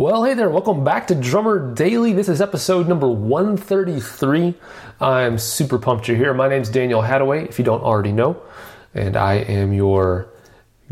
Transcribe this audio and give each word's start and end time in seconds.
Well, 0.00 0.24
hey 0.24 0.32
there, 0.32 0.48
welcome 0.48 0.82
back 0.82 1.08
to 1.08 1.14
Drummer 1.14 1.74
Daily. 1.74 2.14
This 2.14 2.30
is 2.30 2.40
episode 2.40 2.88
number 2.88 3.06
133. 3.06 4.54
I'm 4.98 5.36
super 5.36 5.78
pumped 5.78 6.08
you're 6.08 6.16
here. 6.16 6.32
My 6.32 6.48
name's 6.48 6.70
Daniel 6.70 7.02
Hadaway, 7.02 7.46
if 7.46 7.58
you 7.58 7.66
don't 7.66 7.82
already 7.82 8.10
know, 8.10 8.40
and 8.94 9.14
I 9.14 9.34
am 9.34 9.74
your 9.74 10.30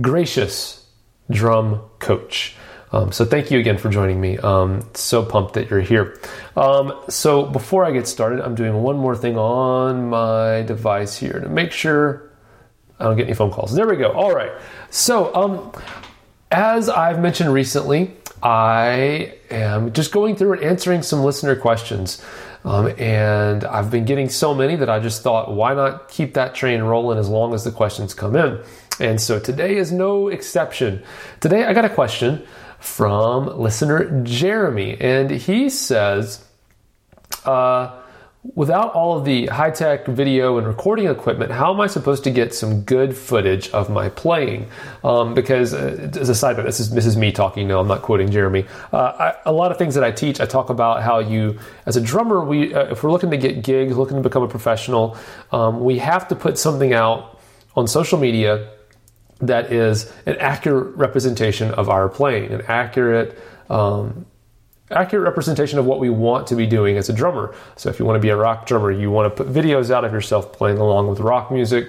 gracious 0.03 0.87
drum 1.31 1.81
coach. 2.01 2.55
Um, 2.93 3.11
so 3.11 3.25
thank 3.25 3.51
you 3.51 3.59
again 3.59 3.79
for 3.79 3.89
joining 3.89 4.21
me. 4.21 4.37
Um, 4.37 4.87
so 4.93 5.25
pumped 5.25 5.55
that 5.55 5.71
you're 5.71 5.81
here. 5.81 6.21
Um, 6.55 6.93
so 7.09 7.47
before 7.47 7.87
I 7.87 7.93
get 7.93 8.07
started, 8.07 8.43
I'm 8.43 8.55
doing 8.55 8.75
one 8.83 8.99
more 8.99 9.17
thing 9.17 9.39
on 9.39 10.11
my 10.11 10.61
device 10.65 11.17
here 11.17 11.41
to 11.41 11.49
make 11.49 11.73
sure 11.73 12.31
I 13.01 13.05
don't 13.05 13.17
get 13.17 13.25
any 13.25 13.35
phone 13.35 13.53
calls. 13.53 13.75
There 13.75 13.89
we 13.89 13.97
go. 13.97 14.13
All 14.13 14.35
right. 14.35 14.53
So 14.91 15.35
um, 15.35 15.73
as 16.51 16.91
I've 16.91 17.21
mentioned 17.21 17.55
recently, 17.55 18.15
I 18.43 19.35
am 19.51 19.93
just 19.93 20.13
going 20.13 20.37
through 20.37 20.55
and 20.55 20.63
answering 20.63 21.03
some 21.03 21.23
listener 21.23 21.57
questions. 21.57 22.25
Um, 22.65 22.89
and 22.99 23.65
I've 23.65 23.91
been 23.91 24.05
getting 24.05 24.29
so 24.29 24.55
many 24.55 24.77
that 24.77 24.91
I 24.91 24.99
just 24.99 25.23
thought, 25.23 25.53
why 25.53 25.75
not 25.75 26.09
keep 26.09 26.35
that 26.35 26.55
train 26.55 26.83
rolling 26.83 27.19
as 27.19 27.29
long 27.29 27.55
as 27.55 27.65
the 27.65 27.71
questions 27.71 28.15
come 28.15 28.37
in? 28.37 28.63
And 29.01 29.21
so 29.21 29.39
today 29.39 29.77
is 29.77 29.93
no 29.93 30.29
exception. 30.29 31.03
Today 31.41 31.65
I 31.65 31.73
got 31.73 31.85
a 31.85 31.89
question 31.89 32.45
from 32.81 33.59
listener 33.59 34.23
Jeremy, 34.23 34.97
and 35.01 35.31
he 35.31 35.69
says, 35.71 36.45
uh, 37.45 37.98
Without 38.55 38.93
all 38.95 39.19
of 39.19 39.25
the 39.25 39.47
high 39.47 39.71
tech 39.71 40.07
video 40.07 40.59
and 40.59 40.67
recording 40.67 41.09
equipment, 41.09 41.51
how 41.51 41.75
am 41.75 41.81
I 41.81 41.89
supposed 41.89 42.23
to 42.23 42.31
get 42.31 42.55
some 42.55 42.83
good 42.83 43.17
footage 43.17 43.69
of 43.71 43.91
my 43.91 44.09
playing? 44.11 44.69
Um, 45.03 45.35
because, 45.35 45.75
uh, 45.75 46.11
as 46.21 46.29
a 46.29 46.37
side 46.37 46.57
note, 46.57 46.63
this 46.63 46.79
is, 46.79 46.91
this 46.91 47.05
is 47.05 47.17
me 47.17 47.33
talking 47.33 47.67
now, 47.67 47.81
I'm 47.81 47.89
not 47.89 48.03
quoting 48.03 48.31
Jeremy. 48.31 48.65
Uh, 48.93 48.97
I, 48.97 49.35
a 49.47 49.53
lot 49.53 49.73
of 49.73 49.77
things 49.77 49.97
that 49.97 50.05
I 50.05 50.13
teach, 50.13 50.41
I 50.41 50.47
talk 50.47 50.71
about 50.71 51.03
how 51.03 51.19
you, 51.19 51.59
as 51.85 51.97
a 51.97 52.01
drummer, 52.01 52.45
we, 52.45 52.73
uh, 52.73 52.93
if 52.93 53.03
we're 53.03 53.11
looking 53.11 53.33
to 53.33 53.37
get 53.37 53.65
gigs, 53.65 53.97
looking 53.97 54.17
to 54.17 54.23
become 54.23 54.45
a 54.45 54.49
professional, 54.49 55.17
um, 55.51 55.81
we 55.81 55.99
have 55.99 56.29
to 56.29 56.37
put 56.37 56.59
something 56.59 56.93
out 56.93 57.41
on 57.75 57.89
social 57.89 58.19
media 58.19 58.71
that 59.41 59.73
is 59.73 60.13
an 60.27 60.37
accurate 60.39 60.95
representation 60.97 61.73
of 61.73 61.89
our 61.89 62.09
playing, 62.09 62.53
an 62.53 62.63
accurate 62.69 63.37
um, 63.69 64.27
accurate 64.91 65.25
representation 65.25 65.79
of 65.79 65.85
what 65.85 66.01
we 66.01 66.11
want 66.11 66.47
to 66.49 66.57
be 66.57 66.67
doing 66.67 66.97
as 66.97 67.09
a 67.09 67.13
drummer. 67.13 67.55
So 67.77 67.91
if 67.91 67.99
you 67.99 68.05
want 68.05 68.17
to 68.17 68.21
be 68.21 68.31
a 68.31 68.37
rock 68.37 68.67
drummer, 68.67 68.91
you 68.91 69.11
want 69.11 69.35
to 69.35 69.45
put 69.45 69.53
videos 69.53 69.91
out 69.91 70.05
of 70.05 70.13
yourself 70.13 70.53
playing 70.53 70.79
along 70.79 71.09
with 71.09 71.21
rock 71.21 71.51
music, 71.51 71.89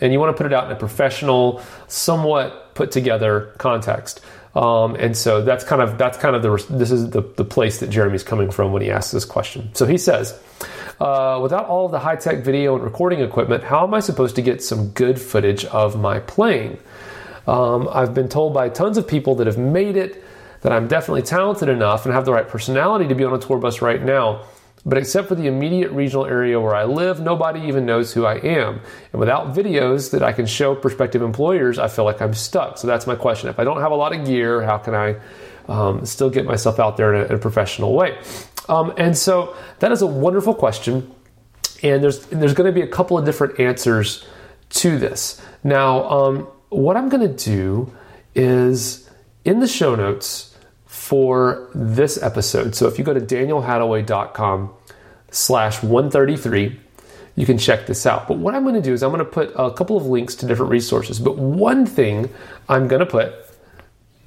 and 0.00 0.12
you 0.12 0.20
want 0.20 0.36
to 0.36 0.42
put 0.42 0.50
it 0.50 0.52
out 0.52 0.66
in 0.66 0.72
a 0.72 0.78
professional, 0.78 1.62
somewhat 1.88 2.74
put 2.74 2.90
together 2.90 3.54
context. 3.58 4.20
Um, 4.54 4.96
and 4.96 5.16
so 5.16 5.42
that's 5.42 5.62
kind 5.62 5.80
of 5.80 5.96
that's 5.96 6.18
kind 6.18 6.34
of 6.34 6.42
the 6.42 6.76
this 6.76 6.90
is 6.90 7.10
the, 7.10 7.20
the 7.20 7.44
place 7.44 7.78
that 7.80 7.90
Jeremy's 7.90 8.24
coming 8.24 8.50
from 8.50 8.72
when 8.72 8.82
he 8.82 8.90
asks 8.90 9.12
this 9.12 9.24
question. 9.24 9.72
So 9.74 9.86
he 9.86 9.96
says, 9.96 10.40
uh, 10.98 11.38
without 11.40 11.66
all 11.66 11.86
of 11.86 11.92
the 11.92 12.00
high 12.00 12.16
tech 12.16 12.42
video 12.42 12.74
and 12.74 12.82
recording 12.82 13.20
equipment, 13.20 13.62
how 13.62 13.86
am 13.86 13.94
I 13.94 14.00
supposed 14.00 14.34
to 14.36 14.42
get 14.42 14.60
some 14.60 14.88
good 14.88 15.20
footage 15.20 15.64
of 15.66 15.96
my 15.96 16.18
playing? 16.18 16.78
Um, 17.46 17.88
I've 17.92 18.12
been 18.12 18.28
told 18.28 18.52
by 18.52 18.68
tons 18.68 18.98
of 18.98 19.06
people 19.06 19.36
that 19.36 19.46
have 19.46 19.58
made 19.58 19.96
it 19.96 20.24
that 20.62 20.72
I'm 20.72 20.88
definitely 20.88 21.22
talented 21.22 21.68
enough 21.68 22.04
and 22.04 22.14
have 22.14 22.24
the 22.24 22.32
right 22.32 22.46
personality 22.46 23.08
to 23.08 23.14
be 23.14 23.24
on 23.24 23.32
a 23.32 23.38
tour 23.38 23.58
bus 23.58 23.80
right 23.82 24.02
now. 24.02 24.44
But 24.84 24.96
except 24.96 25.28
for 25.28 25.34
the 25.34 25.46
immediate 25.46 25.90
regional 25.90 26.24
area 26.24 26.58
where 26.58 26.74
I 26.74 26.84
live, 26.84 27.20
nobody 27.20 27.60
even 27.60 27.84
knows 27.84 28.14
who 28.14 28.24
I 28.24 28.36
am. 28.36 28.80
And 29.12 29.20
without 29.20 29.54
videos 29.54 30.10
that 30.12 30.22
I 30.22 30.32
can 30.32 30.46
show 30.46 30.74
prospective 30.74 31.20
employers, 31.20 31.78
I 31.78 31.88
feel 31.88 32.06
like 32.06 32.22
I'm 32.22 32.32
stuck. 32.32 32.78
So 32.78 32.86
that's 32.86 33.06
my 33.06 33.14
question. 33.14 33.50
If 33.50 33.58
I 33.58 33.64
don't 33.64 33.80
have 33.80 33.92
a 33.92 33.96
lot 33.96 34.14
of 34.14 34.24
gear, 34.24 34.62
how 34.62 34.78
can 34.78 34.94
I 34.94 35.16
um, 35.68 36.06
still 36.06 36.30
get 36.30 36.46
myself 36.46 36.80
out 36.80 36.96
there 36.96 37.14
in 37.14 37.20
a, 37.20 37.24
in 37.26 37.32
a 37.32 37.38
professional 37.38 37.92
way? 37.92 38.18
Um, 38.70 38.94
and 38.96 39.16
so 39.16 39.54
that 39.80 39.92
is 39.92 40.00
a 40.00 40.06
wonderful 40.06 40.54
question. 40.54 41.14
And 41.82 42.02
there's, 42.02 42.24
there's 42.26 42.54
going 42.54 42.72
to 42.72 42.78
be 42.78 42.82
a 42.82 42.90
couple 42.90 43.18
of 43.18 43.26
different 43.26 43.60
answers 43.60 44.26
to 44.70 44.98
this. 44.98 45.42
Now, 45.62 46.08
um, 46.08 46.48
what 46.70 46.96
I'm 46.96 47.08
going 47.08 47.26
to 47.26 47.44
do 47.44 47.92
is 48.34 49.10
in 49.44 49.60
the 49.60 49.68
show 49.68 49.94
notes, 49.94 50.49
for 51.10 51.68
this 51.74 52.22
episode. 52.22 52.72
So 52.76 52.86
if 52.86 52.96
you 52.96 53.04
go 53.04 53.12
to 53.12 53.20
danielhadaway.com 53.20 54.72
slash 55.32 55.82
133, 55.82 56.78
you 57.34 57.46
can 57.46 57.58
check 57.58 57.88
this 57.88 58.06
out. 58.06 58.28
But 58.28 58.38
what 58.38 58.54
I'm 58.54 58.62
going 58.62 58.76
to 58.76 58.80
do 58.80 58.92
is 58.92 59.02
I'm 59.02 59.10
going 59.10 59.18
to 59.18 59.24
put 59.24 59.52
a 59.56 59.72
couple 59.72 59.96
of 59.96 60.06
links 60.06 60.36
to 60.36 60.46
different 60.46 60.70
resources. 60.70 61.18
But 61.18 61.36
one 61.36 61.84
thing 61.84 62.30
I'm 62.68 62.86
going 62.86 63.00
to 63.00 63.06
put 63.06 63.34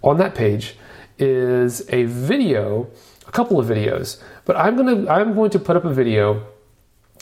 on 0.01 0.17
that 0.17 0.35
page 0.35 0.75
is 1.17 1.87
a 1.87 2.03
video, 2.03 2.89
a 3.29 3.31
couple 3.31 3.61
of 3.61 3.67
videos. 3.67 4.21
But 4.43 4.57
I'm 4.57 4.75
going 4.75 5.05
to 5.05 5.09
I'm 5.09 5.35
going 5.35 5.51
to 5.51 5.59
put 5.59 5.77
up 5.77 5.85
a 5.85 5.93
video 5.93 6.45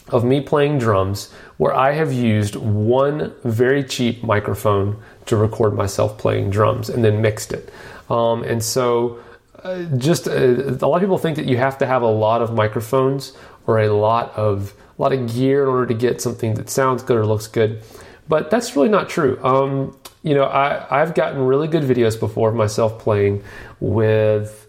of 0.08 0.24
me 0.26 0.42
playing 0.42 0.80
drums 0.80 1.32
where 1.58 1.76
I 1.76 1.92
have 1.92 2.12
used 2.12 2.56
one 2.56 3.32
very 3.44 3.84
cheap 3.84 4.24
microphone 4.24 5.00
to 5.28 5.38
record 5.38 5.76
myself 5.76 6.18
playing 6.18 6.50
drums 6.50 6.90
and 6.90 7.06
then 7.06 7.22
mixed 7.22 7.54
it. 7.54 7.72
Um, 8.10 8.44
and 8.44 8.64
so 8.64 9.20
uh, 9.64 9.84
just 9.98 10.28
uh, 10.28 10.32
a 10.32 10.88
lot 10.88 10.96
of 10.96 11.02
people 11.02 11.18
think 11.18 11.36
that 11.38 11.46
you 11.46 11.58
have 11.58 11.78
to 11.80 11.86
have 11.86 12.02
a 12.02 12.08
lot 12.08 12.42
of 12.42 12.54
microphones 12.54 13.34
or 13.68 13.80
a 13.80 13.90
lot 13.90 14.34
of 14.36 14.74
a 14.98 15.02
lot 15.02 15.14
of 15.14 15.34
gear 15.34 15.64
in 15.64 15.70
order 15.70 15.86
to 15.88 15.94
get 15.94 16.22
something 16.22 16.56
that 16.56 16.70
sounds 16.70 17.04
good 17.04 17.18
or 17.18 17.26
looks 17.26 17.48
good, 17.48 17.82
but 18.28 18.50
that's 18.52 18.76
really 18.76 18.90
not 18.90 19.10
true. 19.10 19.40
Um, 19.44 19.98
you 20.24 20.36
know, 20.36 20.44
I, 20.44 21.02
I've 21.02 21.16
gotten 21.16 21.42
really 21.42 21.68
good 21.68 21.84
videos 21.84 22.20
before 22.20 22.50
of 22.50 22.56
myself 22.56 23.00
playing 23.00 23.44
with 23.80 24.68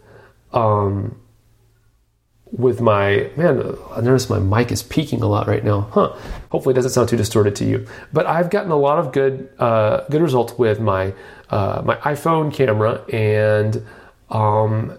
um, 0.52 1.18
with 2.52 2.82
my 2.82 3.30
man 3.34 3.74
i 3.92 4.00
notice 4.02 4.28
my 4.28 4.38
mic 4.38 4.70
is 4.70 4.82
peaking 4.82 5.22
a 5.22 5.26
lot 5.26 5.46
right 5.46 5.64
now. 5.64 5.82
Huh. 5.92 6.14
Hopefully 6.50 6.74
it 6.74 6.76
doesn't 6.76 6.90
sound 6.90 7.08
too 7.08 7.16
distorted 7.16 7.56
to 7.56 7.64
you. 7.64 7.86
But 8.12 8.26
i've 8.26 8.50
gotten 8.50 8.70
a 8.70 8.76
lot 8.76 8.98
of 8.98 9.12
good 9.12 9.48
uh, 9.58 10.04
good 10.10 10.20
results 10.20 10.58
with 10.58 10.80
my 10.80 11.14
uh, 11.50 11.82
my 11.84 11.96
iphone 11.96 12.52
camera 12.52 13.02
and 13.10 13.84
um, 14.32 14.98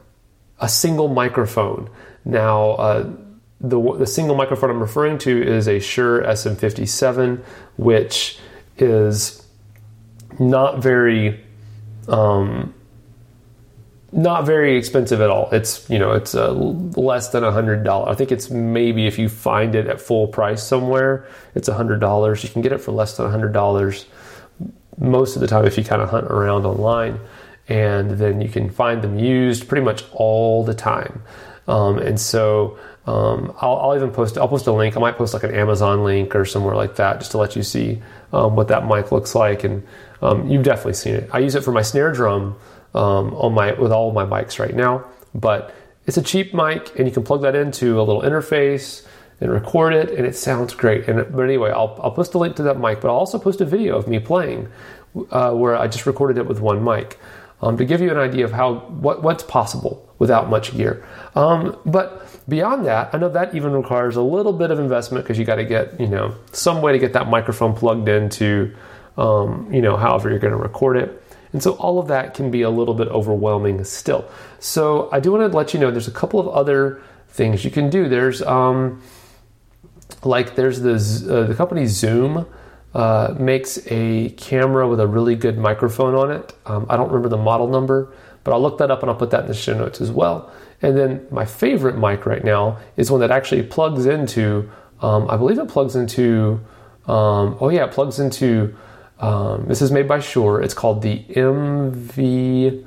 a 0.59 0.69
single 0.69 1.09
microphone. 1.09 1.89
Now, 2.23 2.71
uh, 2.71 3.09
the, 3.59 3.97
the 3.97 4.07
single 4.07 4.35
microphone 4.35 4.69
I'm 4.69 4.79
referring 4.79 5.17
to 5.19 5.43
is 5.43 5.67
a 5.67 5.79
Shure 5.79 6.21
SM57, 6.23 7.43
which 7.77 8.39
is 8.77 9.45
not 10.39 10.81
very 10.81 11.43
um, 12.07 12.73
not 14.11 14.45
very 14.45 14.77
expensive 14.77 15.21
at 15.21 15.29
all. 15.29 15.49
It's 15.51 15.89
you 15.89 15.97
know 15.97 16.11
it's 16.11 16.35
uh, 16.35 16.51
less 16.51 17.29
than 17.29 17.43
a 17.43 17.51
hundred 17.51 17.83
dollars. 17.83 18.13
I 18.13 18.15
think 18.15 18.31
it's 18.31 18.49
maybe 18.49 19.07
if 19.07 19.17
you 19.17 19.29
find 19.29 19.73
it 19.75 19.87
at 19.87 20.01
full 20.01 20.27
price 20.27 20.61
somewhere, 20.61 21.27
it's 21.55 21.67
a 21.67 21.73
hundred 21.73 21.99
dollars. 21.99 22.43
You 22.43 22.49
can 22.49 22.61
get 22.61 22.71
it 22.71 22.79
for 22.79 22.91
less 22.91 23.17
than 23.17 23.25
a 23.25 23.29
hundred 23.29 23.53
dollars 23.53 24.05
most 24.99 25.35
of 25.35 25.41
the 25.41 25.47
time 25.47 25.65
if 25.65 25.77
you 25.77 25.83
kind 25.83 26.01
of 26.01 26.09
hunt 26.09 26.25
around 26.25 26.65
online 26.65 27.19
and 27.67 28.11
then 28.11 28.41
you 28.41 28.49
can 28.49 28.69
find 28.69 29.01
them 29.01 29.17
used 29.17 29.67
pretty 29.67 29.85
much 29.85 30.03
all 30.11 30.63
the 30.63 30.73
time. 30.73 31.23
Um, 31.67 31.97
and 31.97 32.19
so 32.19 32.77
um, 33.05 33.53
I'll, 33.59 33.77
I'll, 33.77 33.95
even 33.95 34.11
post 34.11 34.37
I'll 34.37 34.47
post 34.47 34.67
a 34.67 34.73
link. 34.73 34.97
I 34.97 34.99
might 34.99 35.17
post 35.17 35.33
like 35.33 35.43
an 35.43 35.53
Amazon 35.53 36.03
link 36.03 36.35
or 36.35 36.45
somewhere 36.45 36.75
like 36.75 36.95
that 36.97 37.19
just 37.19 37.31
to 37.31 37.37
let 37.37 37.55
you 37.55 37.63
see 37.63 38.01
um, 38.31 38.55
what 38.55 38.67
that 38.69 38.85
mic 38.85 39.11
looks 39.11 39.35
like. 39.35 39.63
And 39.63 39.85
um, 40.21 40.49
you've 40.49 40.63
definitely 40.63 40.93
seen 40.93 41.15
it. 41.15 41.29
I 41.31 41.39
use 41.39 41.55
it 41.55 41.63
for 41.63 41.71
my 41.71 41.81
snare 41.81 42.11
drum 42.11 42.57
um, 42.93 43.33
on 43.35 43.53
my 43.53 43.73
with 43.73 43.91
all 43.91 44.11
my 44.11 44.25
mics 44.25 44.59
right 44.59 44.75
now. 44.75 45.05
But 45.35 45.73
it's 46.05 46.17
a 46.17 46.21
cheap 46.21 46.53
mic, 46.53 46.97
and 46.97 47.07
you 47.07 47.13
can 47.13 47.23
plug 47.23 47.41
that 47.41 47.55
into 47.55 47.99
a 47.99 48.03
little 48.03 48.21
interface 48.21 49.05
and 49.41 49.51
record 49.51 49.93
it, 49.93 50.11
and 50.11 50.25
it 50.27 50.35
sounds 50.35 50.73
great. 50.73 51.07
And 51.07 51.33
but 51.33 51.43
anyway, 51.43 51.71
I'll 51.71 51.99
I'll 52.01 52.11
post 52.11 52.33
a 52.33 52.37
link 52.37 52.57
to 52.57 52.63
that 52.63 52.79
mic, 52.79 53.01
but 53.01 53.09
I'll 53.09 53.15
also 53.15 53.39
post 53.39 53.61
a 53.61 53.65
video 53.65 53.97
of 53.97 54.07
me 54.07 54.19
playing 54.19 54.69
uh, 55.31 55.51
where 55.51 55.77
I 55.77 55.87
just 55.87 56.05
recorded 56.05 56.37
it 56.37 56.47
with 56.47 56.59
one 56.59 56.83
mic 56.83 57.19
um, 57.63 57.77
to 57.77 57.85
give 57.85 58.01
you 58.01 58.11
an 58.11 58.17
idea 58.17 58.43
of 58.43 58.51
how 58.51 58.75
what 59.05 59.23
what's 59.23 59.43
possible 59.43 60.05
without 60.19 60.49
much 60.49 60.75
gear. 60.75 61.07
Um, 61.33 61.77
but 61.85 62.27
beyond 62.47 62.85
that, 62.85 63.15
I 63.15 63.17
know 63.17 63.29
that 63.29 63.55
even 63.55 63.71
requires 63.71 64.17
a 64.17 64.21
little 64.21 64.51
bit 64.51 64.69
of 64.69 64.79
investment 64.79 65.23
because 65.23 65.39
you 65.39 65.45
got 65.45 65.55
to 65.55 65.63
get 65.63 65.97
you 65.99 66.07
know 66.07 66.35
some 66.51 66.81
way 66.81 66.91
to 66.91 66.99
get 66.99 67.13
that 67.13 67.29
microphone 67.29 67.73
plugged 67.73 68.09
into 68.09 68.75
um, 69.17 69.73
you 69.73 69.81
know 69.81 69.95
however 69.95 70.29
you're 70.29 70.39
going 70.39 70.51
to 70.51 70.57
record 70.57 70.97
it. 70.97 71.23
And 71.53 71.63
so 71.63 71.73
all 71.73 71.99
of 71.99 72.07
that 72.07 72.33
can 72.33 72.51
be 72.51 72.63
a 72.63 72.69
little 72.69 72.95
bit 72.95 73.07
overwhelming 73.07 73.83
still. 73.85 74.29
So 74.59 75.07
I 75.11 75.19
do 75.19 75.31
want 75.31 75.49
to 75.49 75.55
let 75.55 75.73
you 75.73 75.79
know 75.79 75.89
there's 75.89 76.07
a 76.07 76.11
couple 76.11 76.39
of 76.39 76.47
other 76.49 77.01
things 77.29 77.63
you 77.63 77.71
can 77.71 77.89
do. 77.89 78.09
There's 78.09 78.41
um, 78.41 79.01
like 80.23 80.55
there's 80.55 80.81
the 80.81 80.95
uh, 80.95 81.47
the 81.47 81.55
company 81.55 81.85
Zoom 81.85 82.45
uh, 82.93 83.35
makes 83.39 83.79
a 83.87 84.29
camera 84.31 84.87
with 84.87 84.99
a 84.99 85.07
really 85.07 85.35
good 85.35 85.57
microphone 85.57 86.15
on 86.15 86.31
it. 86.31 86.53
Um, 86.65 86.85
I 86.89 86.97
don't 86.97 87.07
remember 87.07 87.29
the 87.29 87.37
model 87.37 87.67
number, 87.67 88.13
but 88.43 88.51
I'll 88.51 88.61
look 88.61 88.77
that 88.77 88.91
up 88.91 89.01
and 89.01 89.09
I'll 89.09 89.17
put 89.17 89.31
that 89.31 89.41
in 89.41 89.47
the 89.47 89.53
show 89.53 89.77
notes 89.77 89.99
as 89.99 90.11
well. 90.11 90.51
And 90.81 90.97
then 90.97 91.25
my 91.31 91.45
favorite 91.45 91.97
mic 91.97 92.25
right 92.25 92.43
now 92.43 92.77
is 92.97 93.09
one 93.09 93.21
that 93.21 93.31
actually 93.31 93.63
plugs 93.63 94.05
into. 94.05 94.69
Um, 95.01 95.29
I 95.29 95.37
believe 95.37 95.57
it 95.57 95.69
plugs 95.69 95.95
into. 95.95 96.59
Um, 97.07 97.57
oh 97.59 97.69
yeah, 97.69 97.85
it 97.85 97.91
plugs 97.91 98.19
into. 98.19 98.75
Um, 99.19 99.65
this 99.67 99.81
is 99.81 99.91
made 99.91 100.07
by 100.07 100.19
Shure. 100.19 100.61
It's 100.61 100.73
called 100.73 101.01
the 101.01 101.23
MV. 101.29 102.85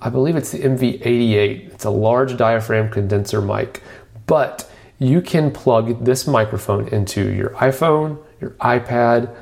I 0.00 0.10
believe 0.10 0.36
it's 0.36 0.52
the 0.52 0.58
MV88. 0.58 1.72
It's 1.72 1.84
a 1.84 1.90
large 1.90 2.36
diaphragm 2.36 2.90
condenser 2.90 3.40
mic, 3.40 3.82
but 4.26 4.70
you 4.98 5.20
can 5.20 5.52
plug 5.52 6.04
this 6.04 6.26
microphone 6.26 6.88
into 6.88 7.32
your 7.32 7.50
iPhone, 7.50 8.18
your 8.40 8.50
iPad, 8.60 9.34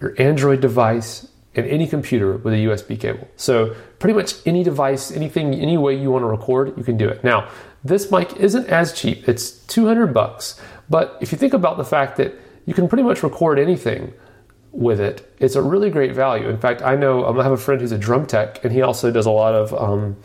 your 0.00 0.14
Android 0.18 0.60
device, 0.60 1.28
and 1.54 1.66
any 1.66 1.86
computer 1.86 2.36
with 2.36 2.52
a 2.52 2.56
USB 2.56 2.98
cable. 2.98 3.28
So, 3.36 3.74
pretty 3.98 4.14
much 4.14 4.34
any 4.44 4.64
device, 4.64 5.12
anything, 5.12 5.54
any 5.54 5.78
way 5.78 5.94
you 5.94 6.10
want 6.10 6.22
to 6.22 6.26
record, 6.26 6.76
you 6.76 6.82
can 6.82 6.96
do 6.96 7.08
it. 7.08 7.22
Now, 7.22 7.48
this 7.84 8.10
mic 8.10 8.36
isn't 8.36 8.66
as 8.68 8.92
cheap. 8.92 9.28
It's 9.28 9.50
200 9.50 10.08
bucks. 10.08 10.60
But 10.90 11.16
if 11.20 11.32
you 11.32 11.38
think 11.38 11.54
about 11.54 11.76
the 11.76 11.84
fact 11.84 12.16
that 12.16 12.34
you 12.66 12.74
can 12.74 12.88
pretty 12.88 13.04
much 13.04 13.22
record 13.22 13.58
anything 13.58 14.12
with 14.72 15.00
it, 15.00 15.32
it's 15.38 15.54
a 15.54 15.62
really 15.62 15.90
great 15.90 16.14
value. 16.14 16.48
In 16.48 16.58
fact, 16.58 16.82
I 16.82 16.96
know 16.96 17.24
um, 17.24 17.38
I 17.38 17.42
have 17.42 17.52
a 17.52 17.56
friend 17.56 17.80
who's 17.80 17.92
a 17.92 17.98
drum 17.98 18.26
tech, 18.26 18.64
and 18.64 18.72
he 18.72 18.82
also 18.82 19.10
does 19.10 19.26
a 19.26 19.30
lot 19.30 19.54
of 19.54 19.72
um, 19.74 20.16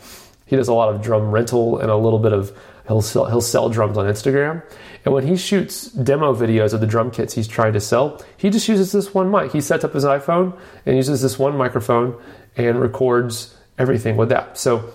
he 0.50 0.56
does 0.56 0.66
a 0.66 0.74
lot 0.74 0.92
of 0.92 1.00
drum 1.00 1.30
rental 1.30 1.78
and 1.78 1.92
a 1.92 1.96
little 1.96 2.18
bit 2.18 2.32
of 2.32 2.52
he'll 2.88 3.00
sell, 3.00 3.26
he'll 3.26 3.40
sell 3.40 3.68
drums 3.68 3.96
on 3.96 4.06
Instagram. 4.06 4.64
And 5.04 5.14
when 5.14 5.24
he 5.24 5.36
shoots 5.36 5.84
demo 5.92 6.34
videos 6.34 6.74
of 6.74 6.80
the 6.80 6.88
drum 6.88 7.12
kits 7.12 7.32
he's 7.32 7.46
trying 7.46 7.72
to 7.74 7.80
sell, 7.80 8.20
he 8.36 8.50
just 8.50 8.66
uses 8.66 8.90
this 8.90 9.14
one 9.14 9.30
mic. 9.30 9.52
He 9.52 9.60
sets 9.60 9.84
up 9.84 9.92
his 9.92 10.04
iPhone 10.04 10.58
and 10.84 10.96
uses 10.96 11.22
this 11.22 11.38
one 11.38 11.56
microphone 11.56 12.20
and 12.56 12.80
records 12.80 13.56
everything 13.78 14.16
with 14.16 14.30
that. 14.30 14.58
So 14.58 14.90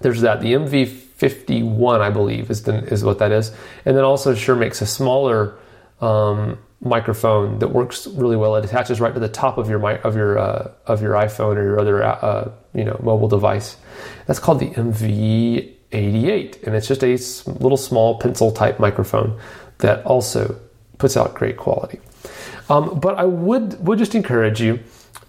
there's 0.00 0.22
that. 0.22 0.40
The 0.40 0.54
MV51, 0.54 2.00
I 2.00 2.08
believe, 2.08 2.50
is 2.50 2.62
the, 2.62 2.78
is 2.84 3.04
what 3.04 3.18
that 3.18 3.32
is. 3.32 3.52
And 3.84 3.94
then 3.94 4.04
also 4.04 4.34
Shure 4.34 4.56
makes 4.56 4.80
a 4.80 4.86
smaller 4.86 5.58
um, 6.00 6.58
microphone 6.80 7.58
that 7.58 7.68
works 7.68 8.06
really 8.06 8.36
well. 8.36 8.56
It 8.56 8.64
attaches 8.64 9.00
right 9.00 9.12
to 9.12 9.20
the 9.20 9.28
top 9.28 9.58
of 9.58 9.68
your 9.68 9.86
of 9.98 10.16
your 10.16 10.38
uh, 10.38 10.70
of 10.86 11.02
your 11.02 11.14
iPhone 11.14 11.56
or 11.56 11.64
your 11.64 11.80
other 11.80 12.02
uh, 12.02 12.50
you 12.74 12.84
know 12.84 12.98
mobile 13.02 13.28
device. 13.28 13.76
That's 14.26 14.38
called 14.38 14.60
the 14.60 14.70
MV 14.70 15.74
88, 15.92 16.62
and 16.64 16.74
it's 16.74 16.88
just 16.88 17.02
a 17.02 17.16
little 17.52 17.76
small 17.76 18.18
pencil 18.18 18.52
type 18.52 18.78
microphone 18.80 19.38
that 19.78 20.04
also 20.04 20.58
puts 20.98 21.16
out 21.16 21.34
great 21.34 21.56
quality. 21.56 22.00
Um, 22.68 23.00
but 23.00 23.18
I 23.18 23.24
would 23.24 23.84
would 23.86 23.98
just 23.98 24.14
encourage 24.14 24.60
you, 24.60 24.80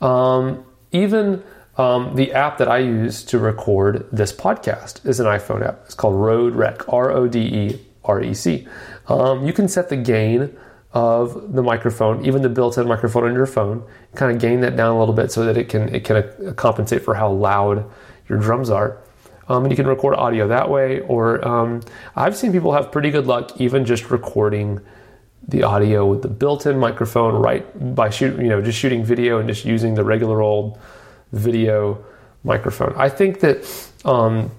um, 0.02 0.64
even 0.92 1.44
um, 1.78 2.16
the 2.16 2.32
app 2.34 2.58
that 2.60 2.68
I 2.68 2.80
use 2.80 3.24
to 3.24 3.40
record 3.40 4.08
this 4.12 4.32
podcast 4.32 5.06
is 5.06 5.20
an 5.20 5.26
iPhone 5.26 5.66
app. 5.66 5.82
It's 5.86 5.96
called 5.96 6.16
Rode 6.16 6.56
Rec, 6.56 6.88
R 6.88 7.12
O 7.12 7.28
D 7.28 7.40
E 7.40 7.86
R 8.06 8.22
E 8.22 8.34
C. 8.34 8.68
Um, 9.08 9.46
you 9.46 9.52
can 9.52 9.68
set 9.68 9.90
the 9.90 9.98
gain 9.98 10.56
of 10.94 11.54
the 11.54 11.64
microphone, 11.64 12.26
even 12.26 12.42
the 12.42 12.50
built-in 12.50 12.88
microphone 12.88 13.24
on 13.24 13.34
your 13.34 13.46
phone, 13.46 13.84
kind 14.16 14.36
of 14.36 14.42
gain 14.42 14.60
that 14.62 14.76
down 14.76 14.96
a 14.96 15.00
little 15.00 15.14
bit 15.14 15.32
so 15.32 15.46
that 15.46 15.58
it 15.58 15.70
can 15.70 15.94
it 15.96 16.04
can 16.04 16.18
uh, 16.18 16.54
compensate 16.56 17.02
for 17.02 17.14
how 17.16 17.30
loud 17.32 17.90
your 18.28 18.40
drums 18.40 18.70
are. 18.70 18.98
Um, 19.48 19.64
and 19.64 19.72
you 19.72 19.76
can 19.76 19.88
record 19.88 20.16
audio 20.16 20.48
that 20.48 20.70
way. 20.70 21.02
Or 21.02 21.46
um, 21.48 21.82
I've 22.16 22.36
seen 22.36 22.52
people 22.52 22.74
have 22.74 22.92
pretty 22.92 23.12
good 23.12 23.28
luck 23.28 23.60
even 23.60 23.86
just 23.86 24.10
recording 24.10 24.80
the 25.48 25.64
audio 25.64 26.06
with 26.06 26.22
the 26.22 26.28
built-in 26.28 26.78
microphone 26.78 27.36
right 27.36 27.96
by 27.96 28.10
shoot, 28.10 28.40
you 28.40 28.48
know, 28.48 28.62
just 28.62 28.78
shooting 28.78 29.04
video 29.04 29.40
and 29.40 29.50
just 29.50 29.66
using 29.66 29.96
the 29.96 30.04
regular 30.04 30.42
old 30.42 30.80
video 31.32 32.04
microphone. 32.44 32.94
I 32.96 33.10
think 33.10 33.40
that, 33.42 33.90
um, 34.06 34.52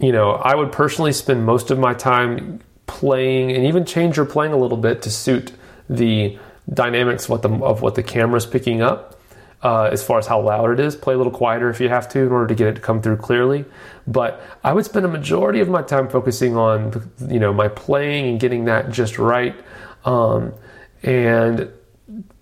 you 0.00 0.12
know, 0.12 0.32
I 0.32 0.54
would 0.54 0.72
personally 0.72 1.12
spend 1.12 1.46
most 1.46 1.70
of 1.70 1.78
my 1.78 1.94
time 1.94 2.60
playing 2.86 3.52
and 3.52 3.64
even 3.64 3.84
change 3.84 4.16
your 4.16 4.26
playing 4.26 4.52
a 4.52 4.56
little 4.56 4.76
bit 4.76 5.02
to 5.02 5.10
suit 5.10 5.52
the 5.88 6.38
dynamics 6.72 7.24
of 7.24 7.30
what 7.30 7.42
the 7.42 7.50
of 7.50 7.82
what 7.82 7.94
the 7.94 8.02
camera's 8.02 8.46
picking 8.46 8.82
up 8.82 9.20
uh, 9.62 9.84
as 9.84 10.04
far 10.04 10.18
as 10.18 10.26
how 10.26 10.40
loud 10.40 10.70
it 10.70 10.80
is. 10.80 10.96
Play 10.96 11.14
a 11.14 11.16
little 11.16 11.32
quieter 11.32 11.68
if 11.70 11.80
you 11.80 11.88
have 11.88 12.08
to 12.10 12.20
in 12.20 12.32
order 12.32 12.46
to 12.46 12.54
get 12.54 12.68
it 12.68 12.74
to 12.74 12.80
come 12.80 13.02
through 13.02 13.16
clearly. 13.16 13.64
But 14.06 14.40
I 14.62 14.72
would 14.72 14.84
spend 14.84 15.04
a 15.04 15.08
majority 15.08 15.60
of 15.60 15.68
my 15.68 15.82
time 15.82 16.08
focusing 16.08 16.56
on 16.56 17.10
you 17.28 17.40
know 17.40 17.52
my 17.52 17.68
playing 17.68 18.28
and 18.28 18.40
getting 18.40 18.66
that 18.66 18.90
just 18.90 19.18
right, 19.18 19.56
um, 20.04 20.54
and 21.02 21.70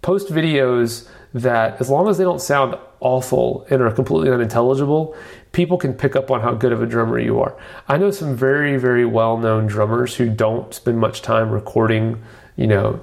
post 0.02 0.28
videos 0.28 1.08
that 1.32 1.80
as 1.80 1.90
long 1.90 2.08
as 2.08 2.18
they 2.18 2.24
don't 2.24 2.40
sound 2.40 2.76
awful 3.04 3.64
and 3.70 3.80
are 3.80 3.92
completely 3.92 4.30
unintelligible, 4.30 5.16
people 5.52 5.78
can 5.78 5.94
pick 5.94 6.16
up 6.16 6.30
on 6.30 6.40
how 6.40 6.52
good 6.54 6.72
of 6.72 6.82
a 6.82 6.86
drummer 6.86 7.18
you 7.20 7.38
are. 7.38 7.56
I 7.86 7.96
know 7.96 8.10
some 8.10 8.34
very 8.34 8.76
very 8.76 9.04
well 9.04 9.38
known 9.38 9.66
drummers 9.66 10.16
who 10.16 10.28
don't 10.28 10.74
spend 10.74 10.98
much 10.98 11.22
time 11.22 11.50
recording, 11.50 12.20
you 12.56 12.66
know, 12.66 13.00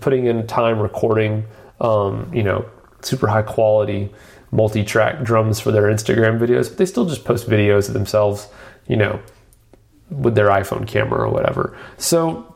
putting 0.00 0.26
in 0.26 0.46
time 0.46 0.78
recording. 0.78 1.44
Um, 1.80 2.28
you 2.34 2.42
know, 2.42 2.68
super 3.02 3.28
high 3.28 3.42
quality 3.42 4.12
multi-track 4.50 5.22
drums 5.22 5.60
for 5.60 5.70
their 5.70 5.84
Instagram 5.84 6.38
videos, 6.38 6.68
but 6.68 6.78
they 6.78 6.86
still 6.86 7.04
just 7.04 7.24
post 7.24 7.48
videos 7.48 7.88
of 7.88 7.94
themselves, 7.94 8.48
you 8.86 8.96
know, 8.96 9.20
with 10.10 10.34
their 10.34 10.48
iPhone 10.48 10.86
camera 10.86 11.20
or 11.20 11.28
whatever. 11.28 11.76
So 11.98 12.54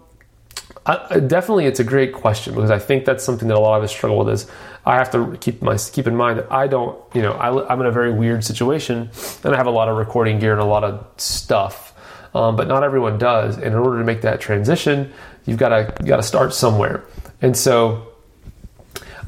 I, 0.85 1.21
definitely 1.21 1.67
it's 1.67 1.79
a 1.79 1.85
great 1.85 2.13
question 2.13 2.55
because 2.55 2.71
I 2.71 2.79
think 2.79 3.05
that's 3.05 3.23
something 3.23 3.47
that 3.49 3.57
a 3.57 3.61
lot 3.61 3.79
of 3.79 3.85
us 3.85 3.93
struggle 3.93 4.19
with 4.19 4.31
is 4.31 4.51
I 4.85 4.97
have 4.97 5.13
to 5.13 5.37
keep 5.41 5.63
my 5.63 5.77
keep 5.77 6.09
in 6.09 6.17
mind 6.17 6.41
that 6.41 6.51
I 6.51 6.67
don't, 6.67 6.99
you 7.15 7.23
know, 7.23 7.33
I, 7.33 7.73
am 7.73 7.81
in 7.81 7.87
a 7.87 7.93
very 7.93 8.13
weird 8.13 8.45
situation 8.45 9.11
and 9.45 9.55
I 9.55 9.57
have 9.57 9.67
a 9.67 9.71
lot 9.71 9.89
of 9.89 9.97
recording 9.97 10.41
gear 10.41 10.53
and 10.53 10.61
a 10.61 10.65
lot 10.65 10.83
of 10.83 11.07
stuff, 11.19 11.95
um, 12.35 12.57
but 12.57 12.67
not 12.67 12.83
everyone 12.83 13.17
does. 13.19 13.57
And 13.57 13.67
in 13.67 13.75
order 13.75 13.99
to 13.99 14.05
make 14.05 14.23
that 14.23 14.41
transition, 14.41 15.13
you've 15.47 15.59
got 15.59 15.69
to 15.69 15.95
you 16.01 16.09
got 16.09 16.17
to 16.17 16.23
start 16.25 16.53
somewhere. 16.53 17.05
And 17.41 17.57
so 17.57 18.09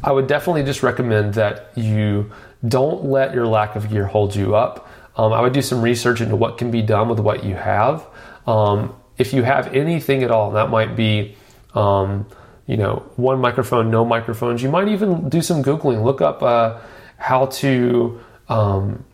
I 0.02 0.11
would 0.11 0.26
definitely 0.26 0.64
just 0.64 0.82
recommend 0.82 1.34
that 1.34 1.70
you 1.76 2.32
don't 2.66 3.04
let 3.04 3.32
your 3.32 3.46
lack 3.46 3.76
of 3.76 3.90
gear 3.90 4.06
hold 4.06 4.34
you 4.34 4.56
up. 4.56 4.88
Um, 5.16 5.32
I 5.32 5.40
would 5.40 5.52
do 5.52 5.62
some 5.62 5.82
research 5.82 6.20
into 6.20 6.34
what 6.37 6.58
can 6.58 6.70
be 6.70 6.82
done 6.82 7.08
with 7.08 7.20
what 7.20 7.44
you 7.44 7.54
have. 7.54 8.04
Um, 8.46 8.94
if 9.16 9.32
you 9.32 9.42
have 9.42 9.73
anything 9.75 10.23
at 10.23 10.30
all, 10.30 10.52
that 10.52 10.70
might 10.70 10.96
be, 10.96 11.37
um, 11.75 12.26
you 12.66 12.76
know, 12.76 13.04
one 13.16 13.40
microphone, 13.40 13.90
no 13.90 14.04
microphones. 14.04 14.62
You 14.62 14.71
might 14.71 14.88
even 14.88 15.28
do 15.28 15.43
some 15.43 15.62
googling, 15.62 16.02
look 16.04 16.21
up 16.21 16.43
uh, 16.43 16.78
how 17.19 17.47
to 17.47 18.21
um, 18.49 19.04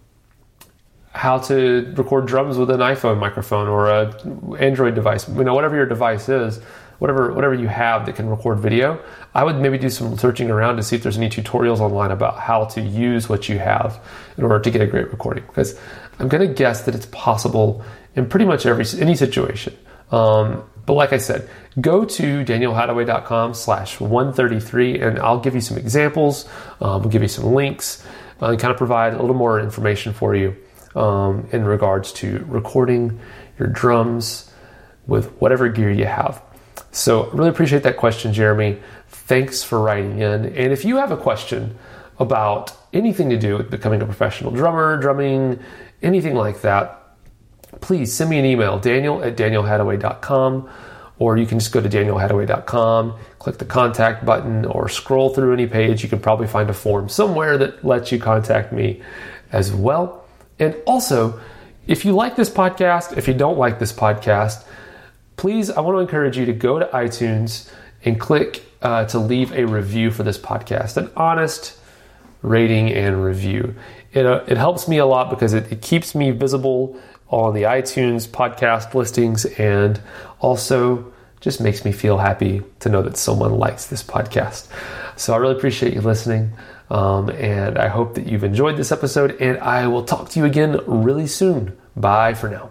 how 1.12 1.38
to 1.38 1.93
record 1.97 2.26
drums 2.26 2.57
with 2.57 2.71
an 2.71 2.81
iPhone 2.81 3.19
microphone 3.19 3.67
or 3.67 3.88
a 3.88 4.14
Android 4.59 4.95
device. 4.95 5.29
You 5.29 5.45
know, 5.45 5.55
whatever 5.55 5.76
your 5.76 5.87
device 5.87 6.29
is 6.29 6.61
whatever 7.00 7.33
whatever 7.33 7.55
you 7.55 7.67
have 7.67 8.07
that 8.07 8.14
can 8.14 8.29
record 8.29 8.59
video, 8.61 9.02
I 9.35 9.43
would 9.43 9.57
maybe 9.57 9.79
do 9.79 9.90
some 9.90 10.17
searching 10.17 10.50
around 10.50 10.76
to 10.76 10.83
see 10.83 10.97
if 10.97 11.02
there's 11.02 11.17
any 11.17 11.29
tutorials 11.29 11.81
online 11.81 12.12
about 12.12 12.38
how 12.38 12.67
to 12.67 12.81
use 12.81 13.29
what 13.29 13.49
you 13.49 13.59
have 13.59 14.00
in 14.37 14.45
order 14.45 14.61
to 14.61 14.71
get 14.71 14.81
a 14.81 14.87
great 14.87 15.11
recording. 15.11 15.45
Because 15.47 15.79
I'm 16.19 16.29
going 16.29 16.47
to 16.47 16.55
guess 16.55 16.83
that 16.83 16.95
it's 16.95 17.07
possible 17.07 17.83
in 18.14 18.29
pretty 18.29 18.45
much 18.45 18.67
every 18.67 18.85
any 19.00 19.17
situation. 19.17 19.76
Um, 20.11 20.64
but 20.87 20.95
like 20.95 21.12
I 21.12 21.19
said, 21.19 21.49
go 21.81 22.05
to 22.05 22.45
danielhadaway.com 22.45 23.55
slash 23.55 24.00
133 24.00 25.00
and 25.00 25.19
I'll 25.19 25.40
give 25.40 25.55
you 25.55 25.61
some 25.61 25.79
examples. 25.79 26.49
Um, 26.81 27.02
we'll 27.02 27.11
give 27.11 27.23
you 27.23 27.29
some 27.29 27.55
links 27.55 28.05
uh, 28.43 28.47
and 28.47 28.59
kind 28.59 28.73
of 28.73 28.79
provide 28.79 29.14
a 29.14 29.21
little 29.21 29.37
more 29.37 29.61
information 29.61 30.12
for 30.12 30.35
you 30.35 30.57
um, 30.95 31.49
in 31.52 31.64
regards 31.64 32.12
to 32.14 32.45
recording 32.49 33.21
your 33.59 33.69
drums, 33.69 34.50
with 35.07 35.31
whatever 35.40 35.69
gear 35.69 35.90
you 35.90 36.07
have. 36.07 36.43
So, 36.93 37.29
really 37.31 37.50
appreciate 37.50 37.83
that 37.83 37.97
question, 37.97 38.33
Jeremy. 38.33 38.79
Thanks 39.09 39.62
for 39.62 39.81
writing 39.81 40.21
in. 40.21 40.47
And 40.47 40.73
if 40.73 40.85
you 40.85 40.97
have 40.97 41.11
a 41.11 41.17
question 41.17 41.76
about 42.19 42.73
anything 42.93 43.31
to 43.31 43.38
do 43.38 43.57
with 43.57 43.71
becoming 43.71 44.02
a 44.02 44.05
professional 44.05 44.50
drummer, 44.50 44.97
drumming, 44.99 45.61
anything 46.02 46.35
like 46.35 46.62
that, 46.62 47.00
please 47.81 48.12
send 48.12 48.31
me 48.31 48.39
an 48.39 48.45
email, 48.45 48.79
daniel 48.79 49.23
at 49.23 49.37
danielhadaway.com, 49.37 50.69
or 51.19 51.37
you 51.37 51.47
can 51.47 51.59
just 51.59 51.73
go 51.73 51.81
to 51.81 51.89
danielhadaway.com, 51.89 53.19
click 53.39 53.59
the 53.59 53.65
contact 53.65 54.25
button, 54.25 54.65
or 54.65 54.89
scroll 54.89 55.35
through 55.35 55.53
any 55.53 55.67
page. 55.67 56.03
You 56.03 56.09
can 56.09 56.21
probably 56.21 56.47
find 56.47 56.69
a 56.71 56.75
form 56.75 57.09
somewhere 57.09 57.59
that 57.59 57.85
lets 57.85 58.11
you 58.11 58.19
contact 58.19 58.73
me 58.73 59.03
as 59.53 59.73
well. 59.73 60.25
And 60.59 60.77
also, 60.87 61.41
if 61.87 62.05
you 62.05 62.12
like 62.12 62.37
this 62.37 62.50
podcast, 62.50 63.17
if 63.17 63.29
you 63.29 63.35
don't 63.35 63.59
like 63.59 63.79
this 63.79 63.93
podcast, 63.93 64.65
please, 65.37 65.71
I 65.71 65.81
want 65.81 65.97
to 65.97 66.00
encourage 66.00 66.37
you 66.37 66.47
to 66.47 66.53
go 66.53 66.79
to 66.79 66.87
iTunes 66.87 67.71
and 68.05 68.19
click 68.19 68.65
uh, 68.83 69.05
to 69.07 69.19
leave 69.19 69.53
a 69.53 69.67
review 69.67 70.11
for 70.11 70.23
this 70.23 70.39
podcast, 70.39 70.97
an 70.97 71.11
honest 71.17 71.79
rating 72.43 72.91
and 72.91 73.23
review. 73.23 73.75
It, 74.12 74.27
uh, 74.27 74.45
it 74.47 74.57
helps 74.57 74.89
me 74.89 74.99
a 74.99 75.07
lot 75.07 75.31
because 75.31 75.53
it, 75.53 75.71
it 75.71 75.83
keeps 75.83 76.15
me 76.15 76.31
visible 76.31 77.00
on 77.30 77.54
the 77.54 77.62
iTunes 77.62 78.28
podcast 78.28 78.94
listings 78.94 79.44
and 79.44 80.00
also 80.40 81.12
just 81.40 81.60
makes 81.60 81.84
me 81.84 81.92
feel 81.92 82.18
happy 82.18 82.62
to 82.80 82.88
know 82.88 83.02
that 83.02 83.16
someone 83.16 83.52
likes 83.52 83.87
this 83.87 84.02
podcast. 84.02 84.68
So 85.16 85.32
I 85.32 85.38
really 85.38 85.56
appreciate 85.56 85.94
you 85.94 86.00
listening. 86.00 86.52
Um, 86.90 87.30
and 87.30 87.78
I 87.78 87.88
hope 87.88 88.14
that 88.16 88.26
you've 88.26 88.44
enjoyed 88.44 88.76
this 88.76 88.90
episode, 88.90 89.40
and 89.40 89.58
I 89.58 89.87
will 89.87 90.04
talk 90.04 90.28
to 90.30 90.40
you 90.40 90.44
again 90.44 90.80
really 90.87 91.28
soon. 91.28 91.78
Bye 91.96 92.34
for 92.34 92.49
now. 92.49 92.70